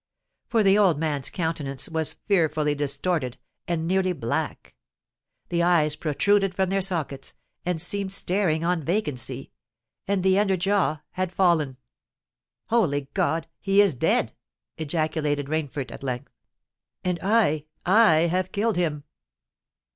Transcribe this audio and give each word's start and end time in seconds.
For 0.47 0.63
the 0.63 0.79
old 0.79 0.97
man's 0.97 1.29
countenance 1.29 1.87
was 1.87 2.15
fearfully 2.27 2.73
distorted, 2.73 3.37
and 3.67 3.85
nearly 3.87 4.13
black—the 4.13 5.61
eyes 5.61 5.95
protruded 5.95 6.55
from 6.55 6.71
their 6.71 6.81
sockets, 6.81 7.35
and 7.67 7.79
seemed 7.79 8.11
staring 8.11 8.63
on 8.63 8.83
vacancy—and 8.83 10.23
the 10.23 10.39
under 10.39 10.57
jaw 10.57 11.01
had 11.11 11.31
fallen. 11.31 11.77
"Holy 12.69 13.09
God! 13.13 13.45
he 13.59 13.79
is 13.79 13.93
dead!" 13.93 14.33
ejaculated 14.75 15.45
Rainford 15.49 15.91
at 15.91 16.01
length: 16.01 16.33
"and 17.03 17.19
I—I 17.21 18.21
have 18.21 18.51
killed 18.51 18.77
him!" 18.77 19.03